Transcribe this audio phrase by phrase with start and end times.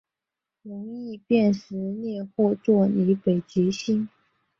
[0.63, 4.09] 容易辨识猎户座与北极星